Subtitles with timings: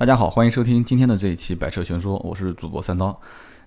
[0.00, 3.20] 大家好，欢迎收听今天的这一期《百车全说》，我是主播三刀。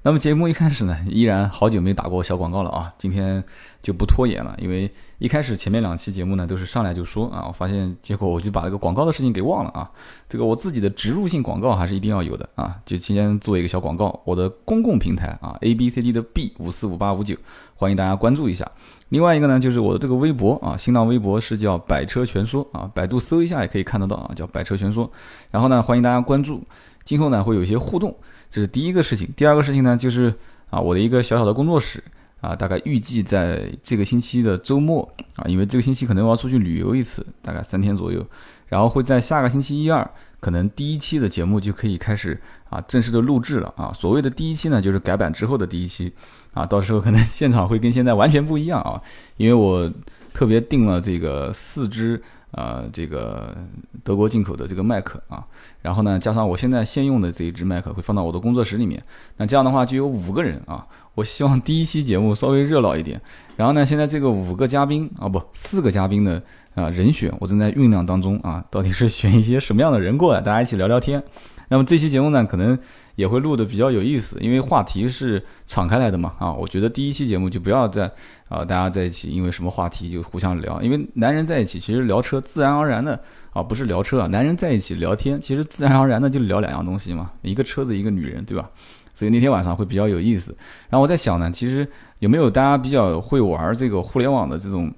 [0.05, 3.41] 那么节目一开始呢，依然好久没打过小广告了啊，今天
[3.81, 9.89] 就不拖延了，因为一开始前面两期节目呢都是上来就说啊，我发现结果我就把这个广告的事情给忘了啊，
[10.27, 17.37] 这个我自己的植入性广告还是一定要有的啊，就今天做一个小广告，我的公共平台啊，A B C D 的 B 五四五八五九，
[17.75, 18.69] 欢迎大家关注一下。
[19.07, 25.09] 另外一个呢，就是我的这个微博啊，新浪微博是叫百车全说啊，百度搜一下也可以看得到啊，叫百车全说。
[25.49, 26.61] 然后呢，欢迎大家关注，
[27.03, 28.15] 今后呢会有一些互动。
[28.49, 30.33] 这是第一个事情，第二个事情呢，就是
[30.69, 32.03] 啊，我的一个小小的工作室
[32.39, 38.23] 啊，大概预计在这个星期的周末啊，因为这个星期可能我要出去旅游一次，大概三天左右，
[38.67, 40.07] 然后会在下个星期一二，
[40.39, 42.39] 可能第一期的节目就可以开始
[42.69, 43.91] 啊正式的录制了啊。
[43.91, 46.13] 所谓的第一期呢，就是改版之后的第一期
[46.53, 49.01] 啊，到时候可能现场会跟现在完全不一样啊，
[49.37, 49.91] 因为我
[50.31, 52.21] 特别订了这个四支。
[52.53, 53.55] 呃，这个
[54.03, 55.45] 德国进口的这个麦克啊，
[55.81, 59.01] 然后呢，加上我现在现用的这一支麦克会放到我的工作室里面，
[59.37, 60.85] 那这样的话就有五个人啊。
[61.15, 63.21] 我希望第一期节目稍微热闹一点。
[63.55, 66.41] 然后呢，现在这个五个嘉宾啊，不，四个嘉宾的
[66.73, 71.21] 啊人选，我正在酝酿当中啊，到底是选一些什么样的人过来，大家一起聊聊天。
[71.69, 72.77] 那么这期节目呢，可能。
[73.15, 78.11] 也会录的比较有意思，因为话题是敞开来的嘛啊，我觉得第一期节目就不要再
[78.49, 83.19] 啊大家在一起，因为什么话题就互相聊，因为男人在一起其实聊车自然而然的
[83.51, 88.69] 啊不是聊车啊，男人在一起聊天其实自然而然的就聊两样东西嘛，一个车子一个女人对吧？
[89.13, 90.55] 所以那天晚上会比较有意思。
[90.89, 91.87] 然后我在想呢，其实
[92.19, 94.91] 有没有大家比较会玩这个互联网的这种。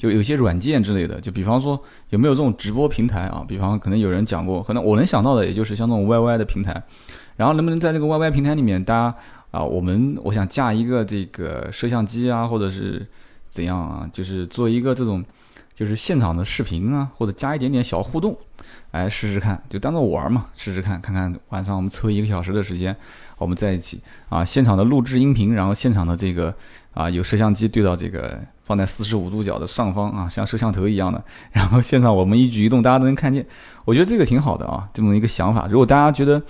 [0.00, 3.44] 就有些软件之类的，就比方说有没有这种直播平台啊？
[3.46, 6.82] 比方可能有人讲过，可能我能想到的也就是像这种 YY 的平台，
[7.36, 9.14] 然后能不能在这个 YY 平台里面，大家
[9.50, 13.06] 啊，我们我想架一个这个摄像机啊，或者是
[13.50, 15.22] 怎样啊，就是做一个这种
[15.80, 18.36] 就是现场的视频啊，或者加一点点小互动，
[18.90, 22.94] 来试试看，就当做玩嘛，试试看看看晚上我们抽一个小时的时间，
[23.38, 26.54] 我们在一起啊，现场的录制音频，然后现场的这个
[26.92, 28.38] 啊有摄像机对到这个。
[28.62, 33.44] 放在四十五度角的上方啊，像摄像头一样的，然后现场我们一举一动大家都能看见。
[33.84, 35.66] 我觉得这个挺好的啊，这么一个想法。
[35.66, 36.40] 如果大家觉得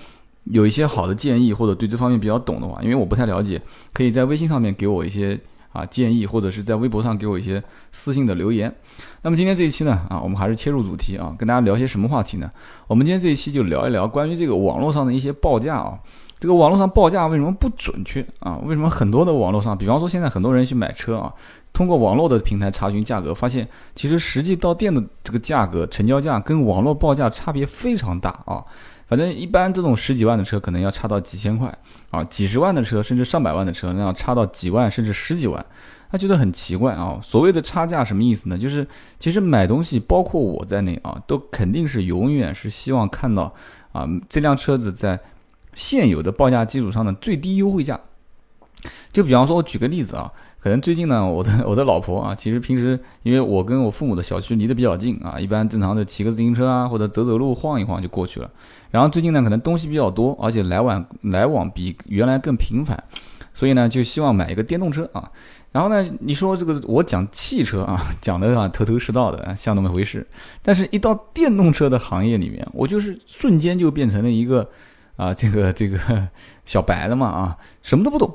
[0.44, 3.58] 有一些好的建议，或者对这方面比较懂的话，因为我不太了解，
[3.94, 5.40] 可以在微信上面给我一些
[5.72, 8.74] 啊建议，或者是在微博上给我一些私信的留言。
[9.22, 12.50] 那么今天这一期呢，啊，我们还是切入主题啊，跟大家聊些什么话题呢？
[12.86, 15.98] 我们今天这一期就聊一聊关于这个网络上的一些报价啊。
[16.38, 18.56] 这个网络上报价为什么不准确啊？
[18.64, 21.30] 为什么很多的网络上，比方说现在很多人去买车啊，
[21.70, 28.64] 通过网络的平台查询价格，发现其实实际到店的这个价格成交价跟网络报价差别非常大啊。
[29.10, 31.76] 反正一般这种十几万的车可能要差到几千块
[32.10, 35.66] 啊，几十万的车甚至上百万的车那要差到几万甚至十几万，
[36.10, 37.18] 他觉得很奇怪啊。
[37.22, 38.56] 所谓的差价什么意思呢？
[38.56, 38.86] 就是
[39.18, 43.52] 其实买东西，包括我在内啊，都肯定是永远是希望看到
[43.92, 45.20] 啊这辆车子在。
[45.72, 47.98] 现有的报价基础上的最低优惠价，
[49.12, 58.50] 就比方说，我举个例子啊，可能最近呢， 我的我的老婆啊，其实平时因为我跟我父母的小区离得比较近啊，一般正常的骑个自行车啊，或者走走路晃一晃就过去了。
[58.90, 63.02] 然后最近呢，可能东西比较多，而且来往来往比原来更频繁，
[63.54, 65.30] 所以呢，就希望买一个电动车啊。
[65.72, 70.26] 然后呢，你说这个我讲汽车啊，讲的啊头头是道的，像那么回事。
[70.62, 74.68] 但是，一到电动车的行业里面，我就是瞬间就变成了一个。
[75.16, 75.98] 啊，这个这个
[76.64, 78.34] 小白了嘛啊，什么都不懂，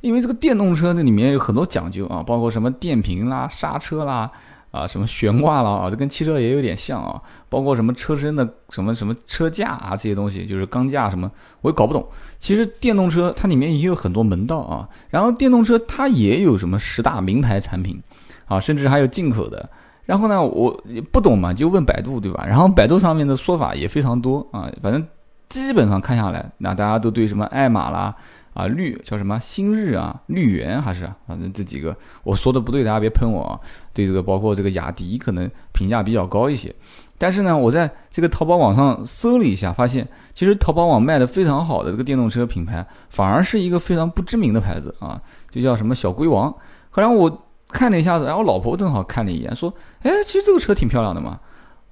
[0.00, 4.30] 因为这个电动车这里面有很多讲究啊，包括什么电瓶啦、刹车啦，
[4.70, 11.30] 啊，什么悬挂啦啊，这跟汽车也有点像啊，包括什么车身的什么什么车架啊这些东西，就是钢架什么，
[11.60, 12.06] 我也搞不懂。
[12.38, 18.00] 其实电动车它里面也有很多门道啊，然后电动车它也有什么十大名牌产品
[18.46, 19.68] 啊，甚至还有进口的。
[20.06, 20.82] 然后呢，我
[21.12, 22.44] 不懂嘛，就问百度对吧？
[22.46, 25.06] 然后百度上面的说法也非常多啊，反正。
[25.50, 28.14] 基本上看下来，那大家都对什么爱玛啦
[28.60, 33.60] 啊绿叫什么新日啊绿源还是反正这几个我说的不对，大家别喷我啊。
[33.92, 36.74] 对这个包括这个雅迪可能评价比较高一些，
[37.18, 45.20] 但是呢，我在这个淘宝网上搜了一下，发现其实淘宝网卖的非常好的这个电动车品牌，反而是一个非常不知名的牌子啊，
[45.50, 46.54] 就叫什么小龟王。
[46.90, 51.40] 后来我看了一下子，然后我老婆正好看了一眼，说：“哎，其实这个车挺漂亮的嘛。”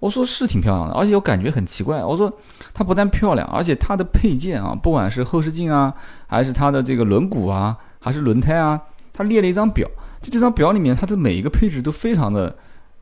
[0.01, 2.05] 我说是挺漂亮的，而且我感觉很奇怪。
[2.05, 2.33] 我说
[2.73, 5.93] 它不但漂亮，而且它的配件啊，不管是后视镜啊，
[6.27, 8.81] 还是它的这个轮毂啊，还是轮胎啊，
[9.13, 9.89] 它列了一张表。
[10.23, 12.57] 就这张表里面，它的每一个配置都非常的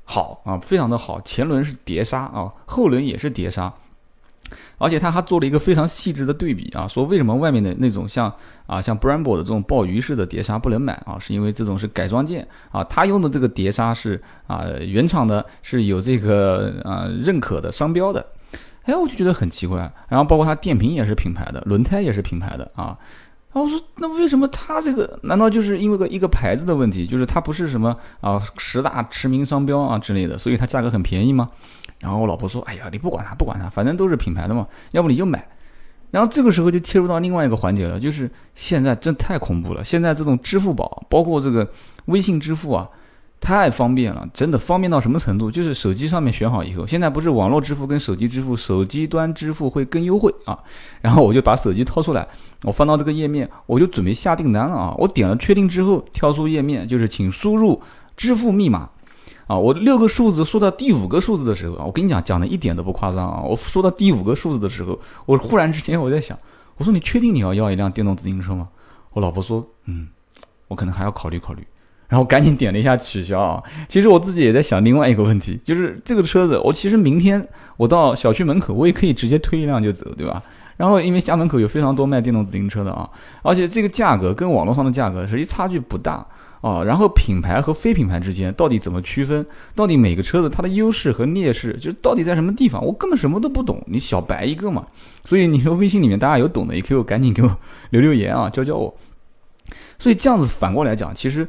[0.04, 1.20] 好啊，非常的好。
[1.20, 3.72] 前轮是碟刹啊，后轮也是碟刹。
[4.78, 8.32] 而且他还做了一个非常细致的对比啊，说为什么外面的那种像
[8.66, 11.18] 啊像 Brembo 的这种鲍鱼式的碟刹不能买啊？
[11.18, 18.24] 是因为这种是改装件啊，他用的这个碟刹是啊原厂的，是有这个啊认可的商标的。
[18.84, 19.78] 哎，我就觉得很奇怪。
[20.08, 22.96] 然后包括它电瓶也是品牌的，轮胎也是品牌的啊。
[23.52, 27.06] 然后我说，那为什么它这个难道就是因为个一个牌子的问题？
[27.06, 31.48] 就是它不是什么啊十大驰名商标啊之类的，所以它价格很便宜吗？
[32.00, 35.48] 然后我老婆说，哎呀，你不管它，不管它，反正都是品牌的嘛，要不你就买。
[36.12, 39.82] 然后这个时候就切入到另外一个环节了，就是现在真太恐怖了。
[39.82, 41.68] 现在这种支付宝，包括这个
[42.06, 42.88] 微信支付啊，
[43.40, 45.50] 太方便了，真的方便到什么程度？
[45.50, 50.58] 就是手机上面选好以后，现在不是网络支付跟手机支付，手机端支付会更优惠啊。
[51.00, 52.26] 然后我就把手机掏出来，
[52.62, 54.94] 我翻到这个页面，我就准备下订单了啊。
[54.98, 57.82] 我点了确定之后，跳出页面就是请输入
[58.16, 58.90] 支付密码。
[59.46, 63.40] 啊，我六个数字说到第五个数字的时候啊，我跟你讲，讲的一点都不夸张啊。
[63.40, 66.36] 我说到第五个数字的时候，我忽然之间我在想，
[66.76, 68.68] 我说你确定你要要一辆电动自行车吗？
[69.12, 70.08] 我老婆说，嗯，
[70.68, 71.64] 我可能还要考虑考虑。
[72.08, 73.60] 然后赶紧点了一下取消啊。
[73.88, 80.40] 其实我自己也在想另外一个问题，就是这个车子，我其实明天我到小区门口，我也可以直接推一辆就走，对吧？
[80.76, 83.08] 然后因为家门口有非常多卖电动自行车的啊，
[83.42, 86.24] 而且这个价格跟网络上的价格实际差距不大。
[86.66, 89.46] 啊，然后品牌和非品牌之间到底怎么区分？
[89.74, 92.84] 到底每个车子它的优势和劣势，就是到底在什么地方？
[92.84, 94.84] 我根本什么都不懂，你小白一个嘛。
[95.22, 97.56] 所以你说微信里面大家有懂的，也可以赶紧给我
[97.90, 98.92] 留留言啊，教教我。
[99.98, 101.46] 所以这样子反过来讲，其实。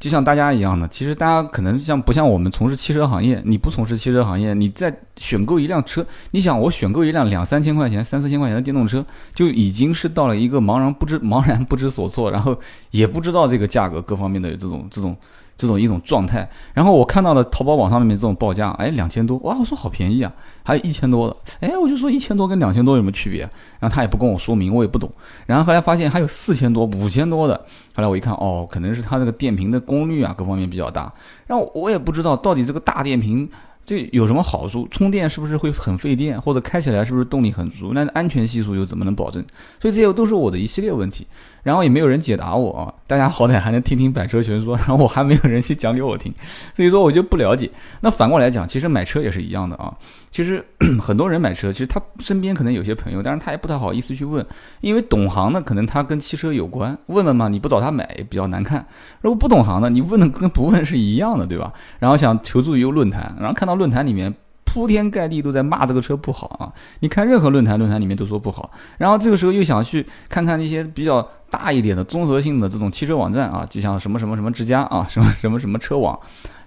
[0.00, 3.40] 就像大家一样的，其实大家可能像不像我们从事汽车行业？
[3.44, 9.04] 你不从事汽车行业，你在选购一辆车，你想我选购一辆两三千块钱、三四千块钱的电动车，
[9.34, 12.58] 就已经是到了一个茫然不知、茫然不知所措，然后
[12.90, 15.14] 也不知道这个价格各方面的这种这种。
[15.60, 23.42] 这种一种状态，然后我看到了淘宝网上面这种报价，哎，两千多，哇，我说好便宜啊，还有一千多的，哎，我就说一千多跟两千多有什么区别？
[23.78, 25.10] 然后他也不跟我说明，我也不懂。
[25.44, 27.54] 然后后来发现还有四千多、五千多的，
[27.94, 31.12] 后来我一看，哦，可能是它这个电瓶的功率啊，各方面比较大。
[31.46, 33.46] 然后我也不知道到底这个大电瓶。
[33.82, 34.86] 这有什么好处？
[34.88, 36.40] 充电是不是会很费电？
[36.40, 37.92] 或者开起来是不是动力很足？
[37.92, 39.44] 那安全系数又怎么能保证？
[39.80, 41.26] 所以这些都是我的一系列问题，
[41.64, 42.94] 然后也没有人解答我啊！
[43.10, 46.32] 大家好歹还能听听百车全说， 然后我还没有人去讲给我听，
[46.72, 47.68] 所以说我就不了解。
[48.02, 49.92] 那反过来讲，其实买车也是一样的啊。
[50.30, 50.64] 其实
[51.02, 54.46] 很多人买车，其实他身边可能有些朋友，但是他也不太好意思去问，
[54.80, 58.86] 因为懂行的可能他跟汽车有关，问了嘛，你不找他买比较难看。
[59.22, 61.72] 如果不懂行的，你问的跟不问是一样的，对吧？
[61.98, 64.32] 然后想求助于论坛，然后看到论坛里面。
[64.72, 66.72] 铺天盖地都在骂这个车不好啊！
[67.00, 68.70] 你看任何论坛，论坛里面都说不好。
[68.98, 76.16] 然后这个时候又想去看看那些比较大一点的综合性的这种汽车网站啊，就像什么什么什么之家啊，什么什么什么车网。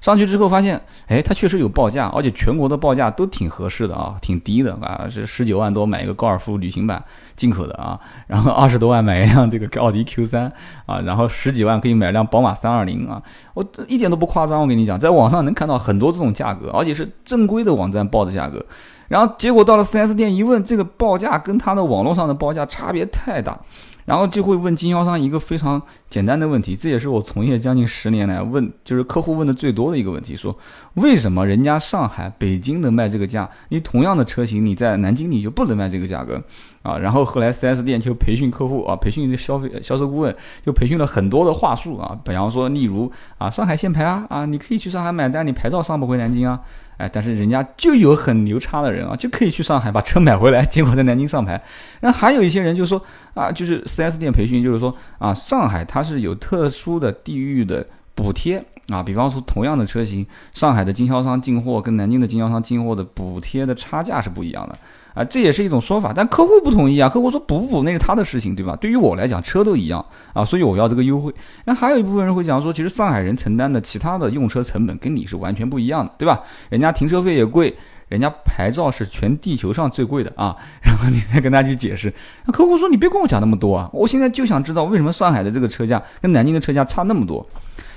[0.04, 7.02] 上去之后发现，哎，它确实有报价，而且全国的报价都挺合适的啊，挺低的啊，是十九万多买一个高尔夫旅行版
[7.38, 7.98] 进口的啊，
[8.28, 10.52] 然后二十多万买一辆这个奥迪 Q 三
[10.86, 13.24] 啊，然后十几万可以买辆宝马三二零啊，
[13.54, 18.62] 我一点都不夸张，我跟你讲，在网上能看到很多这种价格，而且是正规的网站报的价格，
[19.08, 23.58] 然后结果到了 4S 店一问，这个报价跟它的网络上的报价差别太大。
[24.06, 30.58] 然后就会问经销商一个非常简单的问题，这也是我从业将近十年来问，就是客户问的最多的一个问题，说
[30.96, 36.42] 为什么人家上海、北京能卖这个价，你同样的车型你在南京你就不能卖这个价格
[36.82, 36.98] 啊？
[36.98, 40.36] 然后后来 4S 店就培训客户啊，培训消费销售顾问，
[40.66, 46.60] 就培训了很多的话术啊，比方说例如啊，上海限牌啊，啊，你可以去上海买单，你牌照上不回南京啊。
[46.98, 51.62] 哎，但是人家就有很牛叉的人啊，就可以去上海把车买回来，结果在南京上牌。
[52.02, 57.86] 那还有一些人就说啊，就是 4S 店培训，就是说啊，上海它是有特殊的地域的
[58.16, 64.78] 补贴啊，比方说同样的车型，上海的经销商进货跟南京的经销商进货的补贴的差价是不一样的。
[65.14, 67.08] 啊，这也是一种说法，但客户不同意啊。
[67.08, 68.76] 客户说补不补那是他的事情，对吧？
[68.78, 70.04] 对于我来讲，车都一样
[70.34, 71.32] 啊，所以我要这个优惠。
[71.66, 76.42] 那还有一部分人会讲说，其实上海人承担的其他的用车成本跟你是完全不一样的，对吧？
[76.70, 77.76] 人家停车费也贵，
[78.08, 80.56] 人家牌照是全地球上最贵的啊。
[80.82, 82.12] 然后你再跟他去解释，
[82.48, 87.46] 那客户说你别跟我讲那么多啊，我现在就想知道为什么上海的这个车价跟南京的车价差那么多。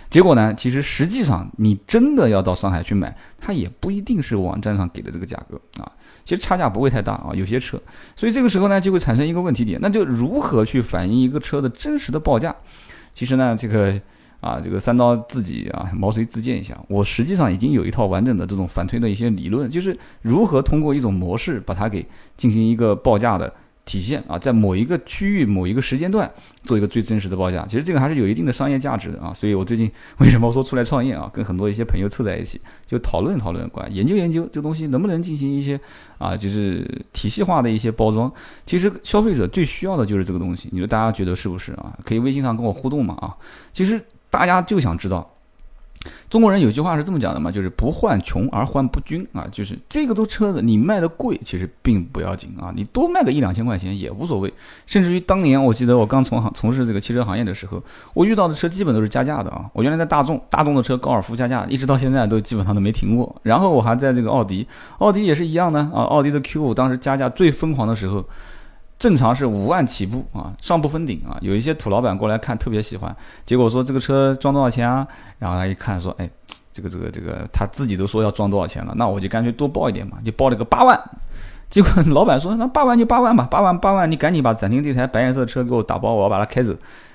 [0.09, 5.93] 结果呢，其实实际上你真的要到上海去买，它也不一定是网站上给的这个价格啊。
[6.25, 7.81] 其实差价不会太大啊，有些车，
[8.17, 12.55] 所以这个时候呢就会产生一个问题点，那就如何去反映一个车的真实的报价？
[13.15, 14.01] 其实呢，这个
[14.41, 23.53] 啊，这个三刀自己啊毛遂自荐一下，我实际上已经有一套完整的这种反推的一些理论，就是如何通过一种模式把它给进行一个报价的。
[23.87, 26.31] 体现啊，在某一个区域、某一个时间段
[26.65, 29.33] 做一个最真实的报价，其实这个还是有一定的商业价值的啊。
[29.33, 31.31] 所以我最近为什么说出来创业啊？
[31.33, 35.81] 跟很多一些朋友凑在一起，就讨论讨论，关研究研究这个东西能不能进行一些
[36.19, 38.31] 啊，就是体系化的一些包装。
[38.67, 41.97] 其实消费者最需要的就是这个东西，你说大家觉得是不是啊？
[42.05, 43.35] 可以微信上跟我互动嘛啊？
[43.73, 45.33] 其实大家就想知道。
[46.29, 54.53] 中国人有句话是这么讲的嘛，就是不患穷而患不均啊，就是这个都车子你卖的贵，其实并不要紧啊，你多卖个一两千块钱也无所谓。
[54.87, 57.83] 甚至于当年我记得我刚从行从事这个汽车行业的时候，
[58.15, 59.65] 我遇到的车基本都是加价的啊。
[59.73, 63.35] 我原来在大众，大众的车高尔夫加价，一直到现在都基本上都没停过。
[63.43, 64.67] 然后我还在这个奥迪，
[64.99, 68.25] 奥迪也是一样的啊，奥迪的 Q 五当时加价最疯狂的时候。
[68.99, 71.37] 正常是五万起步啊，上不封顶啊。
[71.41, 73.15] 有一些土老板过来看，特别喜欢。
[73.45, 75.07] 结果说这个车装多少钱啊？
[75.39, 76.29] 然后他一看说，哎，
[76.73, 80.99] 这个这个这个，他自己都说要装多少钱了，那我就干脆多报一点嘛，就报了个八万。
[81.69, 86.75] 结果老板说，那八万就八万吧，八万八万，你赶紧把展厅这台白颜色车给我打包，我要把它开走。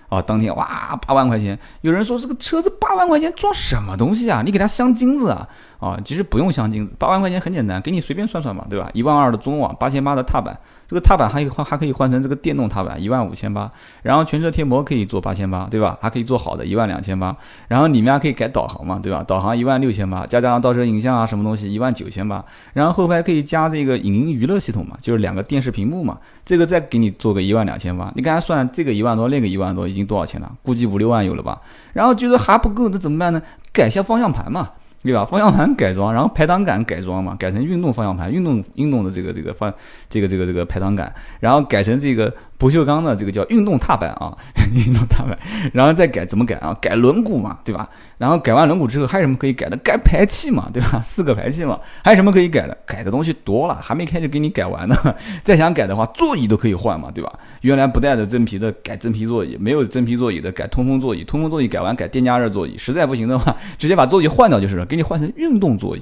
[0.09, 1.57] 啊，当天哇，八万块钱。
[1.79, 4.41] 有人说这个车子八万块钱装什么东西啊？
[4.45, 5.47] 你给它镶金子啊？
[5.81, 8.87] 啊，其实不用镶金子，八万块钱很简单，给你随便算算嘛，对吧？
[8.93, 10.55] 一万二的中网，八千八的踏板。
[10.87, 13.71] 这个踏板还可以换，还可以换成这个电动踏板，一万五千八。
[14.03, 15.97] 然后全车贴膜可以做八千八，对吧？
[15.99, 17.35] 还可以做好的，一万两千八。
[17.67, 19.23] 然后里面还可以改导航嘛，对吧？
[19.27, 22.45] 导航一万六千八，加加上倒车影像啊，什么东西一万九千八。
[22.73, 28.11] 然后后排可以加这个影音娱乐系统嘛，就是两个电视屏幕嘛，这个再给你做个一万两千八。
[28.15, 30.51] 你刚才算这个一万多，那个一万多，已经多少钱了？
[30.61, 31.59] 估计五六万有了吧？
[31.93, 33.41] 然后觉得还不够，那怎么办呢？
[33.73, 34.71] 改下方向盘嘛。
[35.03, 35.25] 对吧？
[35.25, 39.73] 方向盘改装，然后排挡杆改装嘛，改成运动方向盘，运动运动的这个这个方
[40.09, 42.33] 这个这个这个排挡杆，然后改成这个。
[42.61, 44.37] 不锈钢的这个叫运动踏板啊，
[44.71, 45.35] 运动踏板，
[45.73, 46.77] 然后再改怎么改啊？
[46.79, 47.89] 改轮毂嘛，对吧？
[48.19, 49.75] 然后改完轮毂之后还有什么可以改的？
[49.77, 51.01] 改排气嘛，对吧？
[51.01, 52.77] 四个排气嘛，还有什么可以改的？
[52.85, 54.95] 改的东西多了，还没开始给你改完呢。
[55.43, 57.33] 再想改的话，座椅都可以换嘛，对吧？
[57.61, 66.01] 原来不带的真皮的改真皮座椅，没有真皮座椅的改通风座椅，通风座椅改完改电加热座椅，实在不行的话，直接把座椅换掉就是了，给你换成运动座椅。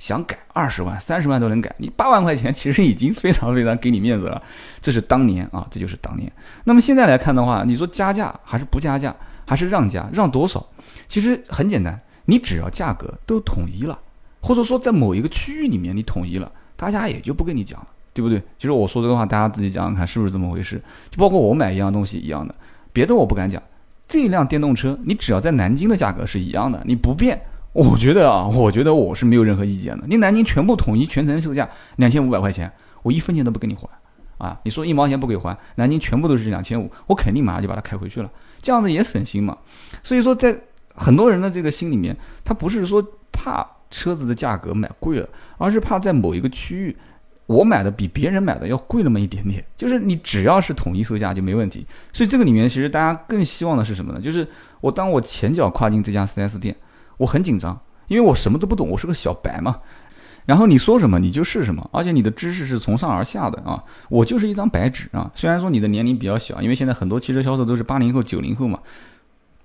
[0.00, 4.42] 想改二十万、三十万都能改，你八万块钱其实已经非常非常给你面子了。
[4.80, 6.32] 这是当年啊，这就是当年。
[6.64, 9.14] 那么现在来看的话，你说加价还是不加价，
[9.46, 10.66] 还是让价，让多少？
[11.06, 13.96] 其实很简单，你只要价格都统一了，
[14.40, 18.42] 或者说在某一个区域里面你统一了，大家也就不跟你讲了，对不对？
[18.58, 20.82] 其实我说这个话，大家自己想想看是不是这么回事？
[21.10, 22.54] 就包括我买一样东西一样的，
[22.94, 23.62] 别的我不敢讲，
[24.08, 27.38] 这辆电动车你只要在南京的价格是一样的，你不变。
[27.72, 30.04] 我觉得啊，我觉得我是没有任何意见的。
[30.08, 32.70] 你南京全部统一全程售价两千五百块钱，
[33.02, 33.88] 我一分钱都不给你还
[34.38, 34.58] 啊！
[34.64, 39.56] 你说一毛钱不给还，南京全部都是两千五，我肯定马上就把它开回去了，这样子也省心嘛。
[40.02, 40.58] 所以说，在
[40.94, 43.00] 很多人的这个心里面，他不是说
[43.30, 46.96] 怕车子的价格买贵了，而是怕在某一个区域，
[47.46, 49.64] 我买的比别人买的要贵那么一点点。
[49.76, 51.86] 就是你只要是统一售价就没问题。
[52.12, 54.20] 所以这个里面其实大家更希望的是什么呢？
[54.20, 54.44] 就是
[54.80, 56.74] 我当我前脚跨进这家 4S 店。
[57.20, 59.76] 我很紧张，因为我什么都不懂，我是个小白嘛。
[60.46, 63.84] 然后你说什么你就是什么，而且你的知识是从上而下的啊。
[64.08, 65.30] 我就是一张白纸啊。
[65.34, 68.78] 虽然说你的年龄比较小，因为现在很多汽车销售都是八零后、九零后嘛，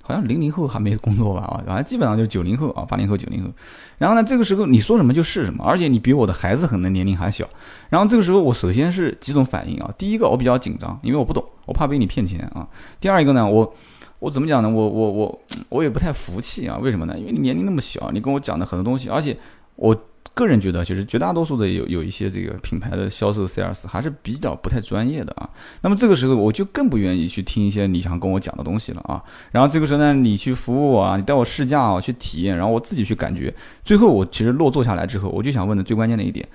[0.02, 3.50] 好像零零后还没工作吧啊，反正基本上就是九零后啊，八零后、九零后。
[3.98, 7.48] 然后呢，这个时候你说什么就是什么，而且你比我的孩子可能年龄还小。
[7.90, 12.68] 然后这个时候我首先是几种反应啊，第一个我比较紧张，因为我不懂，我怕被你骗钱啊。
[13.00, 13.74] 第二一个呢，我。
[14.20, 14.70] 我怎么讲呢？
[14.70, 16.78] 我我我我也不太服气啊！
[16.78, 17.18] 为什么呢？
[17.18, 19.38] 因为你年龄那么小，你跟我讲的很多东西，而且
[19.76, 19.96] 我
[20.34, 25.50] 个人觉得，其实绝大多数的有有一些这个品牌的销售 sales 还是比较不太专业的啊。
[25.82, 29.22] 那么这个时候，我就更不愿意去听一些你想跟我讲的东西了啊。
[29.52, 33.54] 然后这个时候呢，你去服务我啊，你带我试驾啊，去体验，然后我自己去感觉。
[33.84, 36.46] 最后我其实落座下来之后，我就想问的最关键的一点，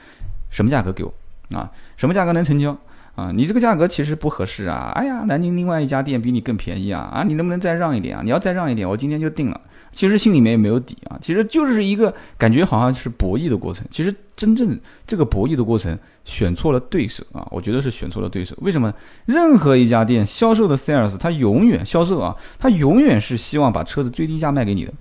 [0.50, 1.12] 什么价格给我
[1.56, 1.70] 啊？
[1.96, 2.76] 什么价格能成交？
[3.16, 4.92] 啊，你这个价格其实不合适啊！
[4.94, 7.00] 哎呀，南京另外一家店比你更便宜啊！
[7.12, 8.22] 啊，你能不能再让一点啊？
[8.24, 9.60] 你要再让一点，我今天就定了。
[9.92, 13.84] 其实心里面也没有底啊，其实就是一个感觉好像是博弈的过程。
[13.90, 17.46] 其实真正这个博弈的过程，选错了对手啊！
[17.50, 18.56] 我觉得是选错了对手。
[18.60, 18.94] 为什么？
[19.26, 24.92] 任何一家店销售的 sales，他永远销售啊，他永远是希望把车子最低价卖给你的。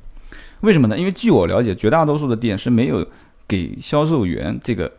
[0.61, 0.97] 为什么呢？
[0.97, 3.07] 因为据我了解，绝大多数的店是没有
[3.47, 4.91] 给销售员这个。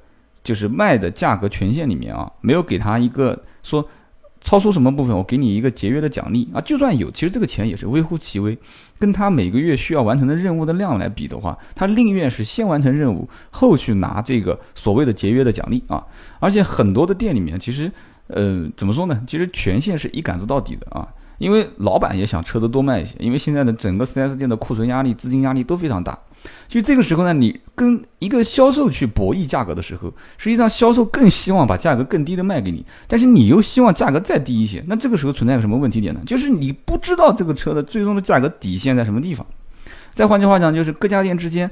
[0.43, 3.87] 就是卖的价格权限里面啊，没有给他一个说
[4.41, 6.61] 超出什么部分，我给你一个节约的奖励啊。
[6.63, 8.57] 就算有，其实这个钱也是微乎其微，
[8.99, 16.03] 跟他每个月需要完成的任务的量来比的话，他宁愿是先完成任务，后去拿这个所谓的节约的奖励啊。
[16.39, 17.93] 而且很多的店里面，其实
[18.29, 19.23] 呃怎么说呢？
[19.27, 21.07] 其实权限是一杆子到底的啊，
[21.37, 26.19] 因为老板也想车子多卖一些，因为现在的整个 4S 店的库存压力、资金压力都非常大。
[26.69, 34.83] 就这个时候呢，你跟一个销售去博弈价格的时候，实际上销售更希望把价格更低的卖给你，但是你又希望价格再低一些。
[34.87, 36.21] 那这个时候存在个什么问题点呢？
[36.25, 39.45] 就是你不知道这个车的最终的价格底线在什么地方。
[40.15, 41.69] 再换句话讲，就是各家店之间，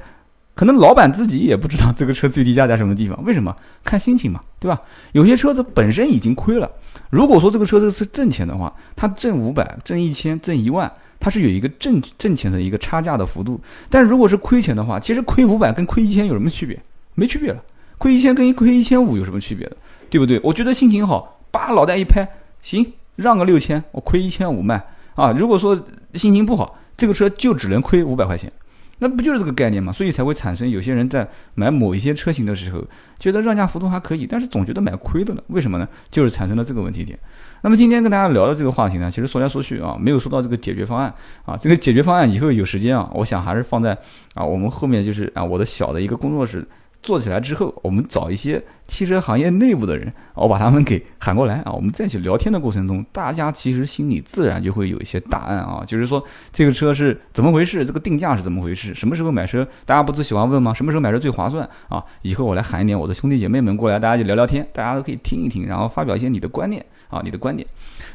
[0.53, 3.23] 可能老板自己也不知道这个车最低价在什么地方。
[3.23, 3.55] 为什么？
[3.83, 4.81] 看心情嘛，对吧？
[5.13, 6.69] 有些车子本身已经亏了，
[7.09, 10.91] 如果说这个车子是挣钱的话，他挣五百、挣一千、挣一万。
[11.19, 13.59] 它是有一个挣挣钱的一个差价的幅度。
[13.89, 16.79] 但如果是亏钱的话，其实亏五百跟亏一千有什么区别？
[17.15, 17.61] 没区别了。
[17.97, 19.75] 亏一千跟亏一千五有什么区别的？
[20.09, 20.39] 对不对？
[20.41, 22.25] 我觉得心情好，叭脑袋一拍，
[22.61, 22.85] 行，
[23.17, 24.81] 让个六千，我亏一千五卖
[25.15, 25.31] 啊。
[25.31, 25.77] 如果说
[26.13, 28.51] 心情不好，这个车就只能亏五百块钱。
[28.99, 29.91] 那不就是这个概念嘛？
[29.91, 32.83] 所以才会产生有些人在买某一些车型的时候，
[33.17, 35.43] 觉得让价幅度还可以，但是总觉得买亏的了。
[35.47, 35.87] 为什么呢？
[36.11, 37.17] 就是产生了这个问题点。
[37.61, 41.13] 那么今天跟大家聊的这个话题呢，其实说来说去啊，没有说到这个解决方案
[41.45, 41.57] 啊。
[41.57, 43.97] 这个解决方案以后有时间啊，我想还是放在
[44.33, 46.67] 啊我们后面就是啊我的小的一个工作室。
[47.01, 51.71] 做起来之后，我们找一些汽车行业内部的人，我把他们给喊过来啊。
[51.71, 55.81] 我们在一起聊天的过程中，大家其实心里自然就会有一些答案啊。
[55.87, 57.85] 就是说，这个车是怎么回事？
[57.85, 58.93] 这个定价是怎么回事？
[58.93, 59.65] 什么时候买车？
[59.85, 60.73] 大家不都喜欢问吗？
[60.73, 62.03] 什么时候买车最划算啊？
[62.21, 67.65] 以后我来喊一点我的兄弟姐妹们过来，大家就聊聊天，大家都可以听一听，然后发表一些你的观念啊，你的观点。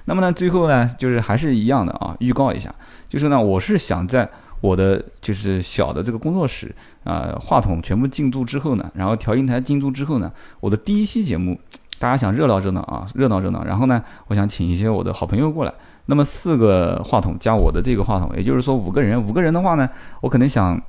[0.05, 2.75] 那么呢，最后呢，就是还是一样的啊，预告一下，
[3.09, 4.29] 就是呢，我是想在。
[4.65, 11.61] 我的就是小的这个工作室啊，话筒全部进驻之后呢，然后调音台进驻之后呢，我的第一期节目，
[11.99, 13.63] 大家想热闹热闹啊，热闹热闹。
[13.63, 15.75] 然后呢，我想请一些我的好朋友过来。
[16.07, 19.23] 那么四个话筒加我的这个话筒，也就是说五个人。
[19.23, 19.87] 五个人的话呢，
[20.23, 20.81] 我可能想。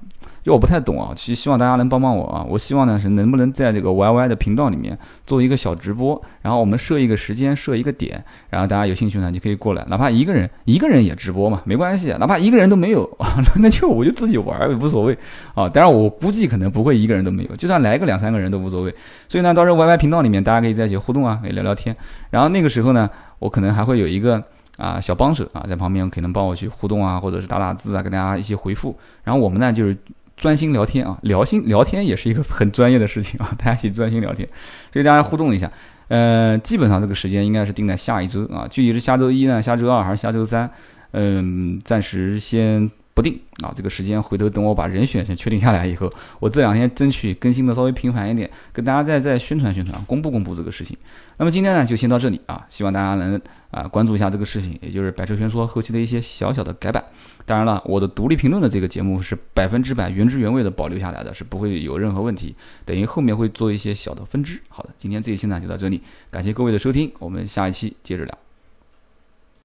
[0.45, 2.45] 就我不太懂啊，其实希望大家能帮帮我啊。
[2.47, 15.17] 我希望呢是能不能在这个 YY 的频道里面做一个小直播，然后我们设一个时间，设一个点，然后大家有兴趣呢就可以过来，哪怕一个人一个人也直播嘛，没关系，哪怕一个人都没有啊， 那就我就自己玩也无所谓
[15.55, 15.67] 啊。
[15.67, 18.93] 当然我估计可能不会一个人都没有，就算来个两三个人都无所谓。
[19.27, 21.97] 所以呢，到时候 YY 频道里面大家可以在一起互动啊，可以聊聊天。
[22.29, 23.09] 然后那个时候呢，
[23.39, 24.43] 我可能还会有一个
[24.77, 28.95] 啊小帮手啊在旁边，可能帮我去互动啊，或者是打打字啊，跟大家一起回复。
[29.23, 29.97] 然后我们呢就是。
[30.37, 34.47] 专心聊天啊，聊心聊天也是一个很专业的事情啊， 大家一起专心聊天，
[34.91, 35.71] 所以大家互动一下。
[36.07, 40.69] 呃，基本上这个时间应该是定在下一周啊，具体是下周一呢，下周二还是下周三？
[41.11, 42.91] 嗯，暂时先。
[43.15, 50.97] 不定啊，这个时间回头等我把人选先确定下来以后，我这两天争取更新的稍微频繁一点，跟大家再再宣传宣传，公布公布这个事情。
[51.37, 53.39] 那么今天呢就先到这里啊，希望大家能
[53.71, 57.01] 啊关注一下这个事情，也就是百车全说后期的一些小小的改版。
[57.45, 62.53] 当然了，我的独立评论的这个节目是百分之百原汁原味的保留下来的，是不会有任何问题。
[62.83, 64.59] 等于后面会做一些小的分支。
[64.67, 68.44] 好的，今天这一期呢就到这里，感谢各位的收听，我们下一期接着聊。